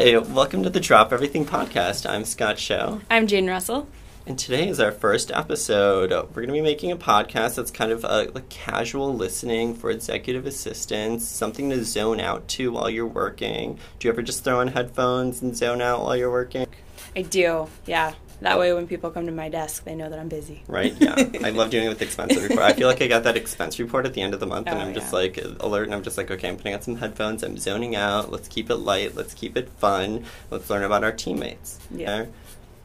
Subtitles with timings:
[0.00, 2.08] Hi, welcome to the Drop Everything podcast.
[2.08, 3.00] I'm Scott Show.
[3.10, 3.88] I'm Jane Russell.
[4.28, 6.12] And today is our first episode.
[6.12, 9.90] We're going to be making a podcast that's kind of a, like casual listening for
[9.90, 13.80] executive assistants, something to zone out to while you're working.
[13.98, 16.68] Do you ever just throw on headphones and zone out while you're working?
[17.16, 18.14] I do, yeah.
[18.40, 20.62] That way, when people come to my desk, they know that I'm busy.
[20.68, 20.94] Right?
[21.00, 21.14] Yeah.
[21.44, 22.60] I love doing it with expense report.
[22.60, 24.78] I feel like I got that expense report at the end of the month, and
[24.78, 25.18] Oh, I'm just yeah.
[25.18, 27.42] like alert, and I'm just like, okay, I'm putting on some headphones.
[27.42, 28.30] I'm zoning out.
[28.30, 29.16] Let's keep it light.
[29.16, 30.24] Let's keep it fun.
[30.50, 31.80] Let's learn about our teammates.
[31.90, 32.14] Yeah.
[32.20, 32.30] okay?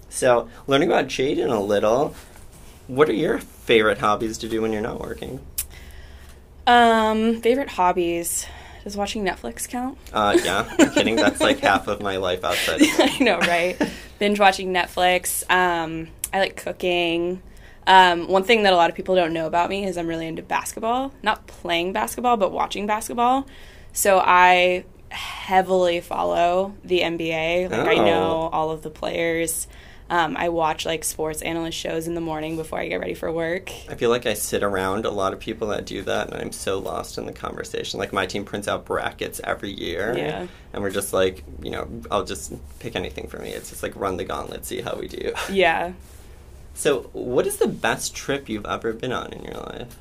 [0.09, 2.15] So, learning about Jaden a little.
[2.87, 5.39] What are your favorite hobbies to do when you're not working?
[6.65, 8.45] Um, favorite hobbies.
[8.83, 9.97] Does watching Netflix count?
[10.11, 11.15] Uh, yeah, I'm kidding.
[11.15, 12.81] That's like half of my life outside.
[12.99, 13.79] I know, right?
[14.23, 15.43] Binge watching Netflix.
[15.51, 17.41] Um, I like cooking.
[17.85, 20.27] Um, one thing that a lot of people don't know about me is I'm really
[20.27, 21.11] into basketball.
[21.21, 23.45] Not playing basketball, but watching basketball.
[23.91, 27.69] So I heavily follow the NBA.
[27.69, 28.05] Like I Oh.
[28.05, 29.67] know all of the players.
[30.09, 33.31] Um, I watch like sports analyst shows in the morning before I get ready for
[33.31, 33.71] work.
[33.89, 36.51] I feel like I sit around a lot of people that do that, and I'm
[36.51, 37.99] so lost in the conversation.
[37.99, 40.47] Like my team prints out brackets every year, Yeah.
[40.73, 43.51] and we're just like, you know, I'll just pick anything for me.
[43.51, 45.33] It's just like run the gauntlet, see how we do.
[45.49, 45.93] Yeah.
[46.75, 49.95] So, what is the best trip you've ever been on in your life?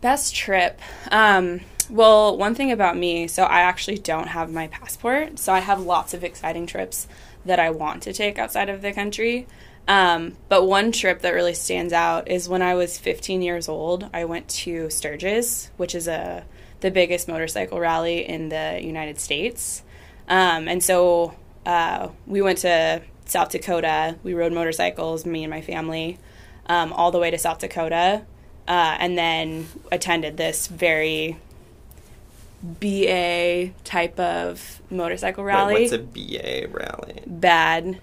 [0.00, 0.80] Best trip.
[1.10, 5.60] Um, well, one thing about me, so I actually don't have my passport, so I
[5.60, 7.06] have lots of exciting trips
[7.44, 9.46] that I want to take outside of the country.
[9.88, 14.08] Um, but one trip that really stands out is when I was 15 years old.
[14.12, 16.44] I went to Sturgis, which is a
[16.80, 19.82] the biggest motorcycle rally in the United States.
[20.28, 24.16] Um, and so uh, we went to South Dakota.
[24.22, 26.18] We rode motorcycles, me and my family,
[26.66, 28.24] um, all the way to South Dakota,
[28.68, 31.38] uh, and then attended this very
[32.80, 35.74] BA type of motorcycle rally.
[35.74, 37.20] Wait, what's a BA rally?
[37.26, 38.00] Bad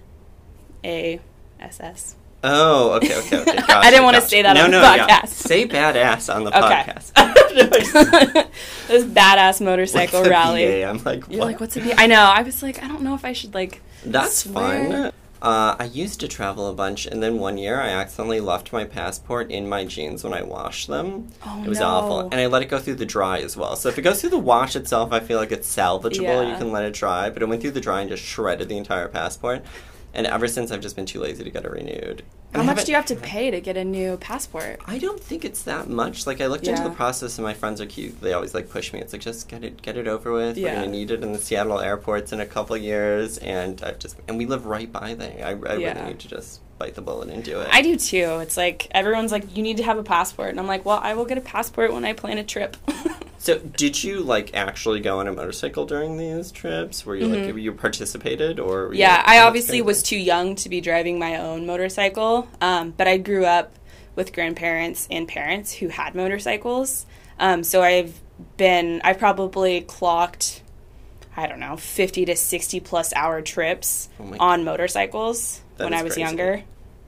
[0.84, 1.20] A
[1.60, 2.16] S S.
[2.46, 3.56] Oh, okay, okay, okay.
[3.56, 4.30] Gotcha, I didn't wanna gotcha.
[4.30, 5.08] say that no, on the no, Yeah.
[5.08, 5.28] podcast.
[5.30, 6.92] Say badass on the Okay.
[6.92, 8.48] podcast.
[8.88, 10.66] this badass motorcycle rally.
[10.66, 10.86] BA?
[10.86, 11.46] I'm like, You're what?
[11.48, 12.00] like, what's a BA?
[12.00, 12.20] I know.
[12.22, 13.82] I was like, I don't know if I should like.
[14.06, 14.90] That's swear.
[14.90, 15.12] fun.
[15.44, 18.86] Uh, I used to travel a bunch, and then one year I accidentally left my
[18.86, 21.28] passport in my jeans when I washed them.
[21.46, 21.86] Oh, it was no.
[21.86, 23.76] awful, and I let it go through the dry as well.
[23.76, 26.50] So if it goes through the wash itself, I feel like it's salvageable.
[26.50, 28.78] You can let it dry, but it went through the dry and just shredded the
[28.78, 29.66] entire passport.
[30.16, 32.24] And ever since, I've just been too lazy to get it renewed.
[32.54, 34.80] How I much do you have to pay to get a new passport?
[34.86, 36.28] I don't think it's that much.
[36.28, 38.22] Like I looked into the process, and my friends are cute.
[38.22, 39.00] They always like push me.
[39.00, 40.56] It's like just get it, get it over with.
[40.58, 40.76] We're Yeah.
[40.76, 44.38] gonna need it in the Seattle airports in a couple years, and I've just and
[44.38, 45.34] we live right by there.
[45.44, 45.94] I, I Yeah.
[45.98, 47.70] really need to just bite the bullet and do it.
[47.72, 48.38] I do too.
[48.42, 51.16] It's like everyone's like, you need to have a passport, and I'm like, well, I
[51.16, 52.78] will get a passport when I plan a trip.
[53.44, 57.06] so, did you like actually go on a motorcycle during these trips?
[57.06, 58.86] Were you like you participated or?
[58.86, 58.94] Mm-hmm.
[58.96, 62.92] yeah, like, I "Oh, obviously was too young to be driving my own motorcycle, um,
[62.92, 63.74] but I grew up
[64.16, 67.06] with grandparents and parents who had motorcycles.
[67.38, 68.18] Um, so I've
[68.56, 70.62] been, I probably clocked,
[71.36, 76.04] I don't know, 50 to 60 plus hour trips Oh on motorcycles That when I
[76.04, 76.22] was crazy.
[76.22, 76.64] younger.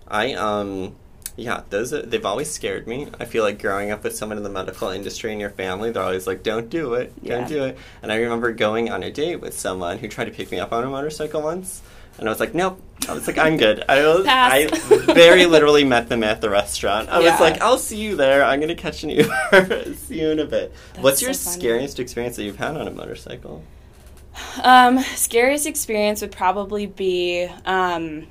[0.06, 0.98] I um
[1.38, 3.08] yeah, those are, they've always scared me.
[3.20, 6.04] I feel like growing up with someone in the medical industry in your family, they're
[6.04, 9.42] always like, "Don't do it, don't do it." And I remember going on a date
[9.42, 11.82] with someone who tried to pick me up on a motorcycle once,
[12.18, 14.68] and I was like, "Nope." I was like, "I'm good." I was, I
[15.14, 17.10] very literally met them at the restaurant.
[17.10, 17.32] I Yeah.
[17.32, 18.44] was like, "I'll see you there.
[18.44, 19.94] I'm gonna catch an Uber.
[19.96, 21.60] see you in a bit." That's What's your funny.
[21.60, 23.62] scariest experience that you've had on a motorcycle?
[24.64, 28.28] Um, scariest experience would probably be um,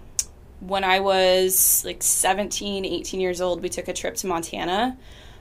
[0.61, 3.63] when I was like 17, 18 years old.
[3.63, 4.97] We took a trip to Montana,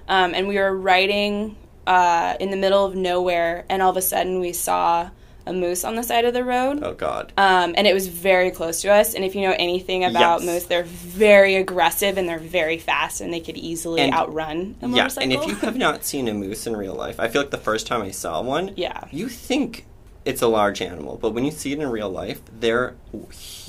[0.07, 1.55] um, and we were riding
[1.87, 5.09] uh, in the middle of nowhere, and all of a sudden we saw
[5.45, 6.79] a moose on the side of the road.
[6.81, 7.33] Oh God.
[7.35, 9.13] Um, and it was very close to us.
[9.13, 10.45] And if you know anything about Yes.
[10.49, 14.85] moose, they're very aggressive and they're very fast, and they could easily And- outrun a
[14.87, 15.23] Yeah, motorcycle.
[15.23, 17.57] and if you have not seen a moose in real life, I feel like the
[17.57, 19.01] first time I saw one, Yeah.
[19.11, 19.85] you think
[20.25, 22.95] it's a large animal, but when you see it in real life, they're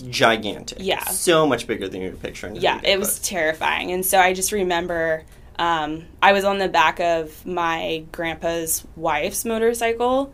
[0.09, 0.79] gigantic.
[0.81, 1.05] Yeah.
[1.05, 2.56] so much bigger than you're picturing.
[2.56, 3.91] yeah, it was terrifying.
[3.93, 5.25] And so I just remember
[5.59, 10.33] um, I was on the back of my grandpa's wife's motorcycle,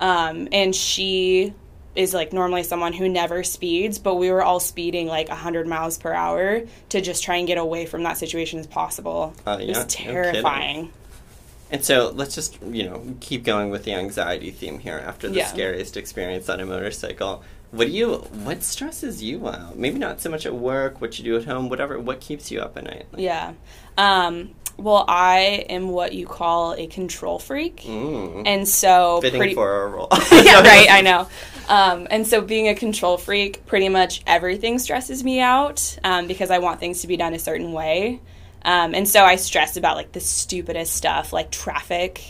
[0.00, 1.54] um, and she
[1.94, 5.98] is like normally someone who never speeds, but we were all speeding like 100 miles
[5.98, 9.34] per hour to just try and get away from that situation as possible.
[9.46, 10.92] Uh, it yeah, no was terrifying.
[11.72, 15.36] And so let's just you know keep going with the anxiety theme here after the
[15.38, 15.46] Yeah.
[15.46, 17.42] scariest experience on a motorcycle.
[17.70, 18.12] What do you?
[18.44, 19.78] What stresses you out?
[19.78, 21.98] Maybe not so much at work, what you do at home, whatever.
[21.98, 23.06] What keeps you up at night?
[23.12, 23.52] Like, Yeah.
[23.96, 27.82] Um, well, I am what you call a control freak.
[27.82, 28.42] Mm.
[28.46, 30.08] And so Fitting pretty for a role.
[30.32, 30.86] yeah, right.
[30.90, 31.28] I know.
[31.68, 36.50] Um, and so, being a control freak, pretty much everything stresses me out um, because
[36.50, 38.20] I want things to be done a certain way.
[38.64, 42.22] Um, and so, I stress about like the stupidest stuff, like traffic.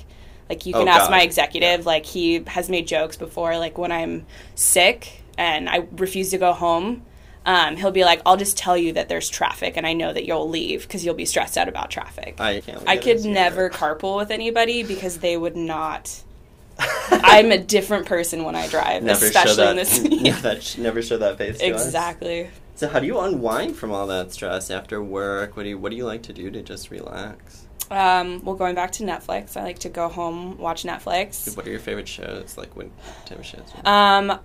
[0.49, 1.11] Like you can Oh, ask God.
[1.11, 1.87] my executive.
[1.87, 3.57] Like he has made jokes before.
[3.59, 7.03] Like when I'm sick and I refuse to go home,
[7.47, 10.27] um, he'll be like, "I'll just tell you that there's traffic, and I know that
[10.27, 12.83] you'll leave because you'll be stressed out about traffic." I can't.
[12.87, 13.79] I could never that.
[13.79, 16.23] carpool with anybody because they would not.
[16.79, 19.87] I'm a different person when I drive, never especially show in that.
[19.87, 19.99] this.
[20.11, 21.59] yeah, that never show that face.
[21.59, 21.93] To us.
[22.75, 25.57] So how do you unwind from all that stress after work?
[25.57, 27.67] What do you What do you like to do to just relax?
[27.91, 31.55] Um, well, going back to Netflix, I like to go home watch Netflix.
[31.57, 32.57] What are your favorite shows?
[32.57, 32.89] Like what
[33.27, 33.71] type of shows?
[33.85, 34.39] Um,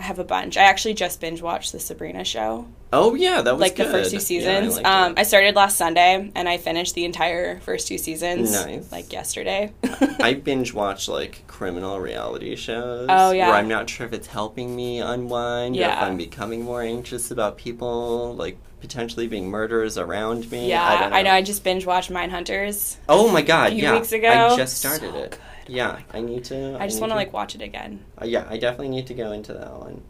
[0.00, 0.56] I have a bunch.
[0.56, 4.10] I actually just binge watched the Sabrina show, oh yeah, that was like the first
[4.10, 4.78] two Yeah, I seasons.
[4.84, 5.14] um.
[5.16, 8.52] I started last Sunday and I finished the entire first two seasons.
[8.52, 8.90] Nice.
[8.90, 9.72] Like yesterday.
[10.20, 13.06] I binge watch like criminal reality shows.
[13.10, 13.48] Oh, yeah.
[13.48, 16.04] Where I'm not sure if it's helping me unwind or if Yeah.
[16.04, 20.70] I'm becoming more anxious about people like potentially being murderers around me.
[20.70, 21.16] yeah, I, don't know.
[21.16, 21.32] I know.
[21.32, 22.96] I just binge watched Mindhunters.
[23.08, 23.68] Oh my god!
[23.72, 24.28] a few yeah, weeks ago.
[24.30, 25.30] I just started So it.
[25.32, 25.40] good.
[25.70, 26.76] Yeah, I need to.
[26.80, 28.04] I just want to like watch it again.
[28.20, 30.02] Uh, yeah, I definitely need to go into that one.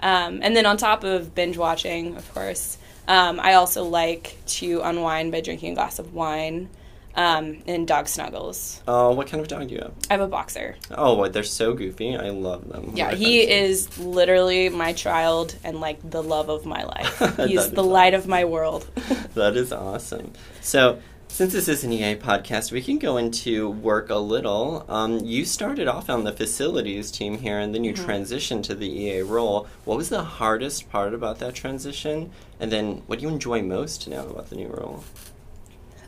[0.00, 2.76] Um, and then on top of binge watching, of course,
[3.06, 6.68] um, I also like to unwind by drinking a glass of wine
[7.14, 8.82] um, and dog snuggles.
[8.88, 9.94] Oh, what kind of dog do you have?
[10.10, 10.76] I have a boxer.
[10.90, 12.16] Oh, they're so goofy.
[12.16, 12.92] I love them.
[12.94, 17.36] Yeah, My he is literally my child and like the love of my life.
[17.36, 18.86] He's the light of my world.
[19.34, 20.32] That is awesome.
[20.60, 21.00] So,
[21.34, 24.84] since this is an EA podcast, we can go into work a little.
[24.88, 28.08] Um, you started off on the facilities team here, and then you Mm-hmm.
[28.08, 29.66] transitioned to the EA role.
[29.84, 32.30] What was the hardest part about that transition?
[32.60, 35.02] And then, what do you enjoy most now about the new role?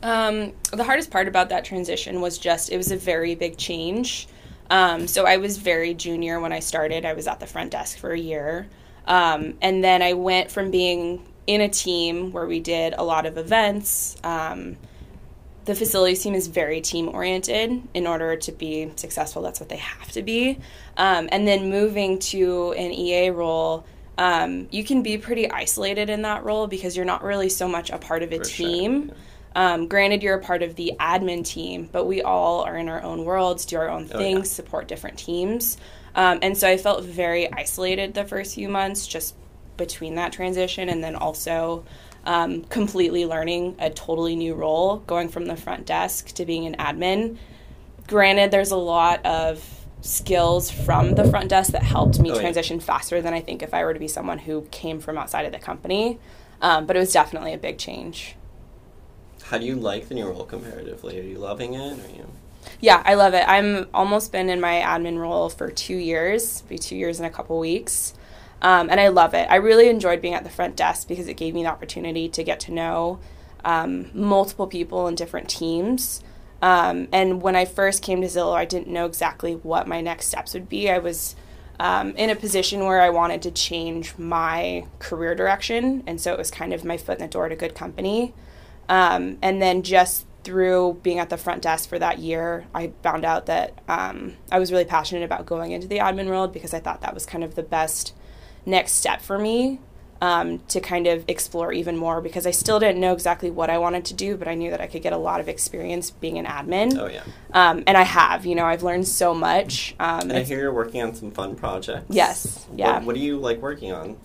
[0.01, 4.29] Um, the hardest part about that transition was just it was a very big change.
[4.69, 7.03] Um, so I was very junior when I started.
[7.03, 8.67] I was at the front desk for a year.
[9.05, 13.25] Um, and then I went from being in a team where we did a lot
[13.25, 14.15] of events.
[15.67, 17.83] The facilities team is very team oriented.
[17.93, 20.59] In order to be successful, that's what they have to be.
[20.95, 23.85] Um, and then moving to an EA role,
[24.17, 27.89] um, you can be pretty isolated in that role because you're not really so much
[27.89, 29.07] a part of a For sure, team.
[29.09, 29.73] yeah.
[29.73, 33.03] Um, granted, you're a part of the admin team, but we all are in our
[33.03, 34.43] own worlds, do our own Oh, things, yeah.
[34.43, 35.77] support different teams.
[36.15, 39.35] Um, and so I felt very isolated the first few months just
[39.75, 41.83] between that transition and then also
[42.27, 46.75] um, completely learning a totally new role, going from the front desk to being an
[46.75, 47.37] admin.
[48.05, 49.63] Granted, there's a lot of
[50.01, 52.41] skills from the front desk that helped me Oh, yeah.
[52.41, 55.45] transition faster than I think if I were to be someone who came from outside
[55.45, 56.19] of the company.
[56.61, 58.35] Um, but it was definitely a big change.
[59.43, 61.19] How do you like the new role comparatively?
[61.19, 61.93] Are you loving it?
[61.93, 62.27] Are you?
[62.81, 63.45] Yeah, I love it.
[63.47, 67.29] I'm almost been in my admin role for two years, be two years in a
[67.29, 68.13] couple weeks.
[68.61, 69.47] Um, and I love it.
[69.49, 72.43] I really enjoyed being at the front desk because it gave me the opportunity to
[72.43, 73.19] get to know
[73.63, 76.23] um, multiple people in different teams.
[76.61, 80.27] Um, and when I first came to Zillow, I didn't know exactly what my next
[80.27, 80.89] steps would be.
[80.89, 81.35] I was
[81.79, 86.03] um, in a position where I wanted to change my career direction.
[86.07, 88.33] And so it was kind of my foot in the door at a good company.
[88.89, 93.25] Um, and then just through being at the front desk for that year, I found
[93.25, 96.79] out that um, I was really passionate about going into the admin world because I
[96.79, 98.13] thought that was kind of the best
[98.67, 99.79] next step for me
[100.21, 103.77] um, to kind of explore even more because I still didn't know exactly what I
[103.77, 106.37] wanted to do, but I knew that I could get a lot of experience being
[106.39, 106.97] an admin.
[106.97, 107.23] Oh yeah.
[107.53, 109.95] Um, and I have, you know, I've learned so much.
[109.99, 112.07] Um, And I hear you're working on some fun projects.
[112.09, 112.95] Yes, yeah.
[112.95, 114.17] What, what do you like working on?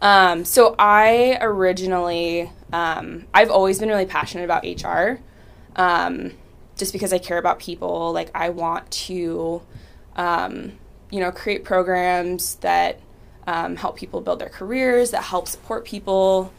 [0.00, 5.20] Um, so I originally, um, I've always been really passionate about HR,
[5.76, 6.32] um,
[6.76, 8.12] just because I care about people.
[8.12, 9.62] Like I want to,
[10.16, 10.72] um,
[11.10, 13.00] you know, create programs that
[13.46, 16.52] um, help people build their careers, that help support people,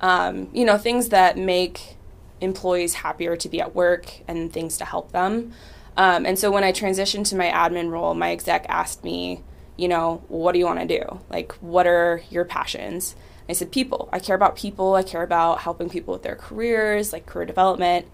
[0.00, 1.96] um, you know, things that make
[2.40, 5.52] employees happier to be at work and things to help them.
[5.96, 9.42] Um, and so when I transitioned to my admin role, my exec asked me,
[9.76, 11.20] you know, what do you want to do?
[11.30, 13.16] Like, what are your passions?
[13.48, 14.08] I said, people.
[14.12, 14.94] I care about people.
[14.94, 18.06] I care about helping people with their careers, like career development.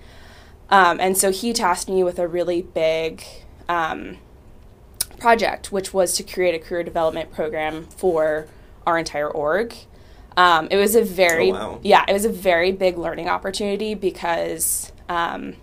[0.70, 3.24] Um, and so he tasked me with a really big
[3.68, 4.18] um,
[5.20, 8.46] project, which was to create a career development program for
[8.86, 9.74] our entire org.
[10.36, 11.80] Um, it was a very, Oh, wow.
[11.82, 15.54] yeah, it was a very big learning opportunity because um,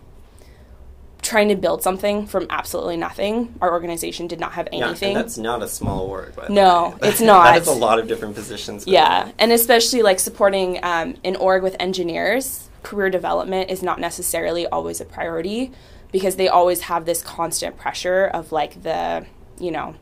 [1.21, 5.09] trying to build something from absolutely nothing, our organization did not have Yeah, anything.
[5.15, 7.45] and that's not a small the No, it's not.
[7.45, 8.85] that is a lot of different positions.
[8.85, 9.33] Yeah, on.
[9.39, 15.01] and especially like supporting um, an org with engineers, career development is not necessarily always
[15.01, 15.71] a priority
[16.11, 19.25] because they always have this constant pressure of like the,
[19.59, 19.95] you know,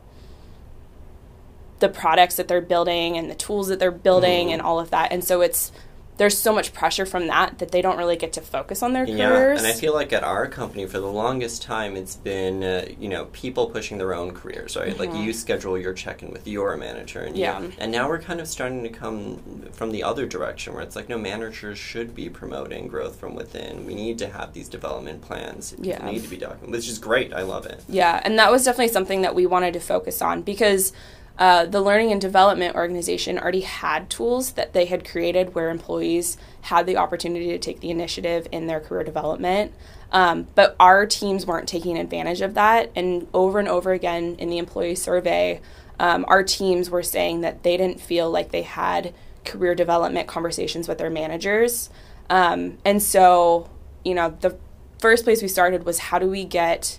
[1.78, 4.52] the products that they're building and the tools that they're building Mhm.
[4.54, 5.12] and all of that.
[5.12, 5.72] And so it's
[6.18, 9.04] there's so much pressure from that that they don't really get to focus on their
[9.06, 9.58] Yeah, careers.
[9.58, 13.08] and I feel like at our company for the longest time it's been uh, you
[13.08, 14.98] know people pushing their own careers, right?
[14.98, 17.64] Like you schedule your check-in with your manager, and you- Mm-hmm.
[17.64, 17.70] Yeah.
[17.78, 21.08] and now we're kind of starting to come from the other direction where it's like
[21.08, 23.84] no managers should be promoting growth from within.
[23.86, 25.74] We need to have these development plans.
[25.78, 26.04] Yeah.
[26.10, 27.32] need to be documented, which is great.
[27.34, 27.84] I love it.
[27.88, 30.92] Yeah, and that was definitely something that we wanted to focus on because
[31.38, 36.38] uh, the learning and development organization already had tools that they had created where employees
[36.62, 39.72] had the opportunity to take the initiative in their career development.
[40.12, 42.90] Um, but our teams weren't taking advantage of that.
[42.96, 45.60] And over and over again in the employee survey,
[45.98, 49.12] um, our teams were saying that they didn't feel like they had
[49.44, 51.90] career development conversations with their managers.
[52.30, 53.68] Um, and so,
[54.04, 54.56] you know, the
[54.98, 56.98] first place we started was how do we get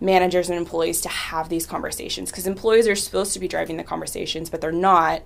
[0.00, 3.84] managers and employees to have these conversations because employees are supposed to be driving the
[3.84, 5.22] conversations but they're not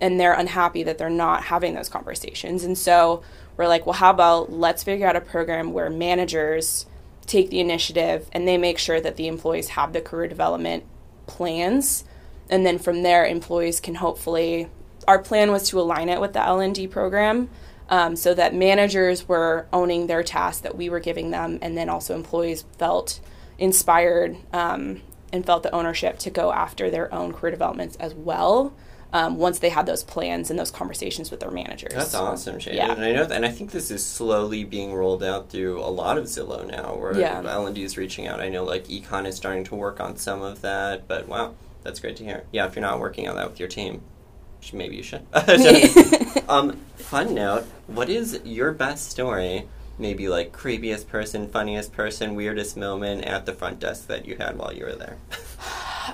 [0.00, 2.64] and they're unhappy that they're not having those conversations.
[2.64, 3.22] And so
[3.56, 6.86] we're like well how about let's figure out a program where managers
[7.26, 10.84] take the initiative and they make sure that the employees have the career development
[11.26, 12.04] plans.
[12.50, 14.68] And then from there employees can hopefully
[15.06, 17.48] our plan was to align it with the lnd program
[17.90, 21.88] um, so that managers were owning their tasks that we were giving them and then
[21.88, 23.20] also employees felt
[23.58, 25.00] inspired um,
[25.32, 28.74] and felt the ownership to go after their own career developments as well
[29.14, 31.94] um, once they had those plans and those conversations with their managers.
[31.94, 32.74] That's awesome, Shane.
[32.74, 32.90] Yeah.
[32.92, 35.86] And I know, that, and I think this is slowly being rolled out through a
[35.86, 37.40] lot of Zillow now, where Yeah.
[37.46, 38.40] L and D is reaching out.
[38.40, 42.00] I know, like Econ is starting to work on some of that, but wow, that's
[42.00, 42.42] great to hear.
[42.50, 44.02] Yeah, if you're not working on that with your team,
[44.72, 45.24] maybe you should.
[46.48, 49.68] um, fun note: What is your best story?
[49.98, 54.58] Maybe like creepiest person, funniest person, weirdest moment at the front desk that you had
[54.58, 55.16] while you were there.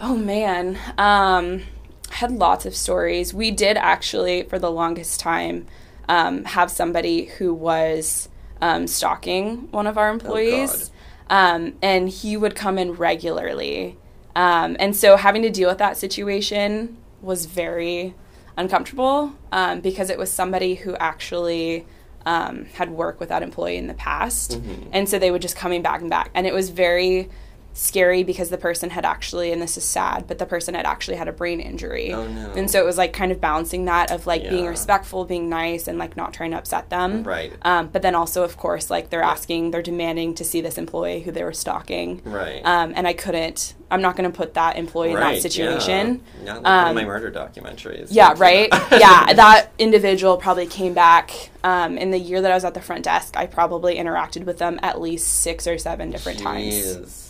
[0.03, 1.63] Oh man, um,
[2.11, 3.35] I had lots of stories.
[3.35, 5.67] We did actually, for the longest time,
[6.09, 8.29] um, have somebody who was
[8.61, 10.93] um, stalking one of our employees,
[11.29, 13.99] um, and he would come in regularly.
[14.37, 18.15] Um, and so, having to deal with that situation was very
[18.57, 21.87] uncomfortable um, because it was somebody who actually
[22.27, 24.89] um, had worked with that employee in the past, Mhm.
[24.93, 27.29] and so they would just coming back and back, and it was very
[27.73, 31.17] scary because the person had actually and this is sad but the person had actually
[31.17, 32.51] had a brain injury Oh, no.
[32.53, 35.87] and so it was like kind of balancing that of like being respectful being nice
[35.87, 37.53] and like not trying to upset them Right.
[37.63, 41.21] um, but then also of course like they're asking they're demanding to see this employee
[41.23, 42.61] who they were stalking Right.
[42.65, 46.55] um, and i couldn't i'm not going to put that employee in that situation Yeah,
[46.55, 48.09] Not like one of Um, my murder documentaries.
[48.11, 48.69] yeah, right.
[48.93, 52.81] yeah, that individual probably came back um, in the year that I was at the
[52.81, 53.37] front desk.
[53.37, 56.75] I probably interacted with them at least six or seven different times.
[56.75, 57.30] Jeez.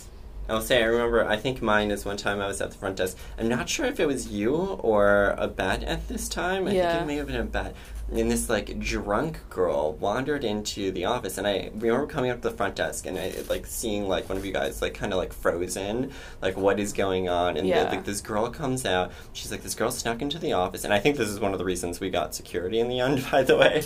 [0.53, 2.97] will say, I remember, I think mine is one time I was at the front
[2.97, 3.17] desk.
[3.39, 6.67] I'm not sure if it was you or a bet at this time.
[6.67, 6.91] I Yeah.
[6.91, 7.75] think it may have been a bet.
[8.13, 11.37] And this, like, drunk girl wandered into the office.
[11.37, 14.37] And I remember coming up to the front desk and I, like, seeing, like, one
[14.37, 16.11] of you guys, like, kind of, like, frozen.
[16.41, 17.55] Like, what is going on?
[17.55, 17.89] And, Yeah.
[17.89, 19.11] like, this girl comes out.
[19.31, 20.83] She's like, this girl snuck into the office.
[20.83, 23.25] And I think this is one of the reasons we got security in the end,
[23.31, 23.83] by the way.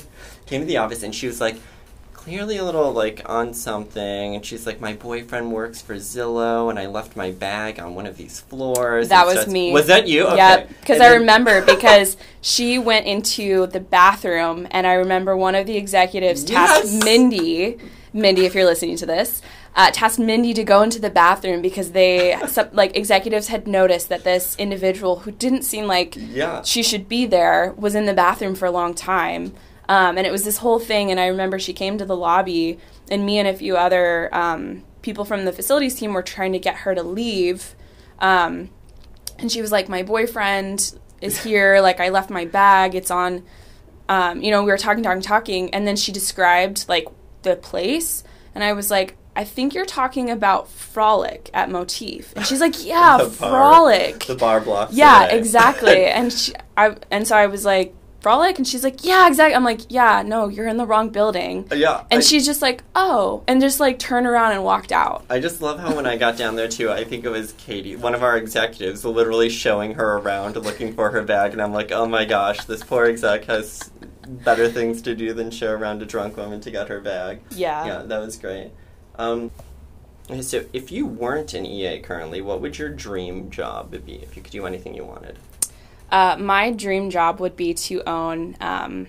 [0.47, 1.57] Came to the office and she was like,
[2.25, 6.79] clearly a little like on something and she's like my boyfriend works for zillow and
[6.79, 9.71] i left my bag on one of these floors That was starts- me.
[9.71, 10.37] was that you okay.
[10.37, 15.55] Yep, because I then- remember because she went into the bathroom, and I remember one
[15.55, 17.03] of the executives tasked Yes!
[17.03, 17.77] Mindy,
[18.13, 19.41] Mindy, if you're listening to this,
[19.75, 24.09] uh, tasked Mindy to go into the bathroom because they, some, like, executives had noticed
[24.09, 28.13] that this individual who didn't seem like yeah she should be there was in the
[28.13, 29.53] bathroom for a long time.
[29.87, 31.11] Um, and it was this whole thing.
[31.11, 34.83] And I remember she came to the lobby, and me and a few other um,
[35.01, 37.75] people from the facilities team were trying to get her to leave.
[38.19, 38.69] Um,
[39.37, 41.79] and she was like, My boyfriend is here.
[41.81, 42.95] Like, I left my bag.
[42.95, 43.43] It's on.
[44.07, 45.73] Um, you know, we were talking, talking, talking.
[45.73, 47.07] And then she described, like,
[47.41, 48.23] the place.
[48.53, 52.33] And I was like, I think you're talking about Frolik at Motif.
[52.35, 54.25] And she's like, Yeah, The bar- Frolik.
[54.27, 55.37] the bar blocks Yeah, away.
[55.37, 56.05] exactly.
[56.17, 57.93] and she, I, and so I was like,
[58.25, 59.53] Frolik, and she's like, yeah, exactly.
[59.53, 61.67] I'm like, yeah, no, you're in the wrong building.
[61.71, 65.23] yeah And I, she's just like, oh, and just like turned around and walked out.
[65.29, 67.95] I just love how when I got down there too, I think it was Katie,
[67.95, 71.91] one of our executives, literally showing her around looking for her bag, and I'm like,
[71.91, 73.91] oh my gosh, this poor exec has
[74.27, 77.41] better things to do than show around a drunk woman to get her bag.
[77.51, 77.85] Yeah.
[77.85, 78.71] Yeah, that was great.
[79.17, 79.51] Um,
[80.31, 84.35] okay, so if you weren't an EA currently, what would your dream job be if
[84.35, 85.37] you could do anything you wanted?
[86.11, 89.07] Uh, my dream job would be to own um,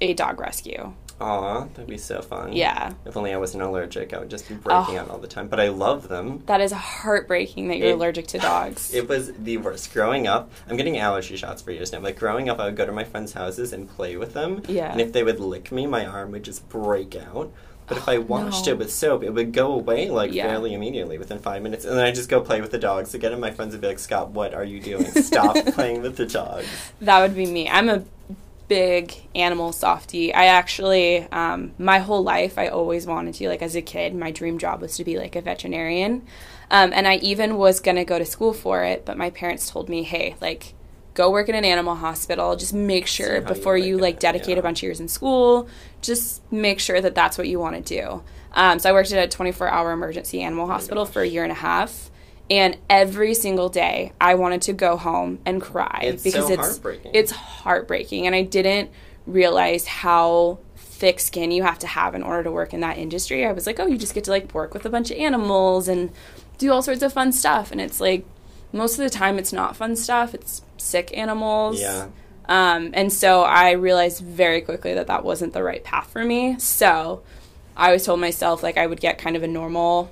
[0.00, 0.92] a dog rescue.
[1.20, 2.52] Aw, that'd be so fun.
[2.52, 2.92] Yeah.
[3.04, 5.00] If only I wasn't allergic, I would just be breaking Oh.
[5.00, 5.48] out all the time.
[5.48, 6.44] But I love them.
[6.46, 8.94] That is heartbreaking that you're It- allergic to dogs.
[8.98, 9.92] It was the worst.
[9.92, 11.98] Growing up, I'm getting allergy shots for years now.
[11.98, 14.62] Like growing up, I would go to my friends' houses and play with them.
[14.68, 14.92] Yeah.
[14.92, 17.50] And if they would lick me, my arm would just break out.
[17.88, 18.72] But if I washed no.
[18.72, 20.46] it with soap, it would go away like Yeah.
[20.46, 21.84] fairly immediately within five minutes.
[21.84, 23.32] And then I just go play with the dogs again.
[23.32, 25.06] And my friends would be like, "Scott, what are you doing?
[25.06, 26.66] Stop playing with the dogs."
[27.00, 27.68] That would be me.
[27.68, 28.04] I'm a
[28.68, 30.32] big animal softie.
[30.34, 34.30] I actually, um, my whole life, I always wanted to, like as a kid, my
[34.30, 36.26] dream job was to be like a veterinarian.
[36.70, 39.70] Um, and I even was going to go to school for it, but my parents
[39.70, 40.74] told me, hey, like,
[41.18, 42.54] go work in an animal hospital.
[42.54, 44.60] Just make sure how you before you like it, dedicate yeah.
[44.60, 45.68] a bunch of years in school,
[46.00, 48.22] just make sure that that's what you want to do.
[48.52, 51.12] Um, so I worked at a 24 hour emergency animal hospital gosh.
[51.12, 52.10] for a year and a half.
[52.48, 56.62] And every single day, I wanted to go home and cry It's because so it's
[56.62, 57.10] heartbreaking.
[57.12, 58.90] it's heartbreaking and i didn't
[59.26, 63.44] realize how thick skin you have to have in order to work in that industry
[63.44, 65.88] i was like oh you just get to like work with a bunch of animals
[65.88, 66.10] and
[66.56, 68.24] do all sorts of fun stuff and it's like
[68.72, 70.34] most of the time it's not fun stuff.
[70.34, 71.80] It's sick animals.
[71.80, 72.08] Yeah.
[72.48, 76.58] um, and so i realized very quickly that that wasn't the right path for me.
[76.58, 77.22] So
[77.76, 80.10] i always told myself like i would get kind of a normal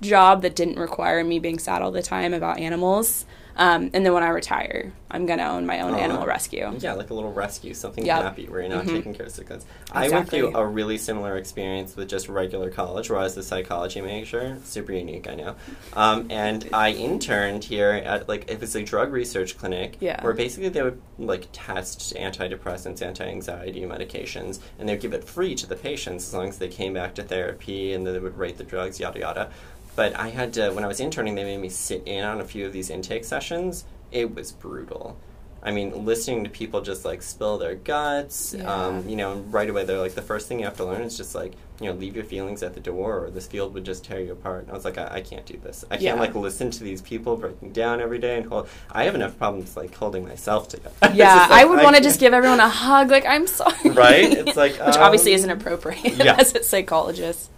[0.00, 3.26] job that didn't require me being sad all the time about animals
[3.56, 5.98] um, and then when i retire i'm going to own my own Aw.
[5.98, 8.22] animal rescue Yeah, like a little rescue, something Yep.
[8.22, 8.92] happy where you're not Mhm.
[8.96, 9.66] taking care of sick kids.
[9.92, 13.42] I went through a really similar experience with just regular college, where I was a
[13.42, 14.58] psychology major.
[14.64, 15.56] Super unique, I know.
[15.94, 20.22] Um, and I interned here at like it was a drug research clinic, Yeah.
[20.22, 25.54] where basically they would like test antidepressants, anti-anxiety medications, and they would give it free
[25.56, 28.38] to the patients as long as they came back to therapy, and then they would
[28.38, 29.50] rate the drugs, yada yada.
[29.96, 32.44] But I had to when I was interning, they made me sit in on a
[32.44, 33.84] few of these intake sessions.
[34.12, 35.16] It was brutal.
[35.62, 38.72] I mean, listening to people just like spill their guts, Yeah.
[38.72, 41.18] um, you know, right away they're like, the first thing you have to learn is
[41.18, 44.02] just like, you know, leave your feelings at the door or this field would just
[44.02, 44.62] tear you apart.
[44.62, 45.84] And I was like, I, I can't do this.
[45.90, 48.68] I can't like listen to these people breaking down every day and hold.
[48.90, 50.94] I have enough problems like holding myself together.
[51.14, 54.32] Yeah just, i would want to just give everyone a hug like i'm sorry Right?
[54.32, 56.36] It's like, which obviously um, isn't appropriate yeah.
[56.38, 57.50] as a psychologist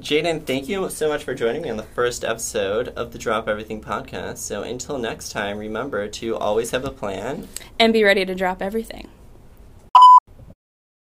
[0.00, 3.48] Jaden, thank you so much for joining me on the first episode of the Drop
[3.48, 4.38] Everything podcast.
[4.38, 7.48] So until next time, remember to always have a plan.
[7.78, 9.08] and be ready to drop everything.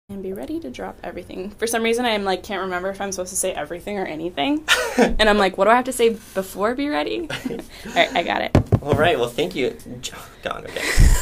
[0.10, 1.52] And be ready to drop everything.
[1.52, 4.66] For some reason, I'm like can't remember if I'm supposed to say everything or anything,
[4.98, 7.30] and I'm like, what do I have to say before be ready?
[7.50, 7.58] All
[7.96, 8.56] right, I got it.
[8.82, 9.18] All right.
[9.18, 9.68] Well, thank you.
[9.68, 10.10] Okay.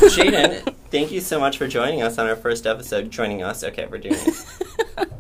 [0.10, 3.12] Jaden, thank you so much for joining us on our first episode.
[3.12, 3.64] Joining us.
[3.64, 5.12] Okay, we're doing it.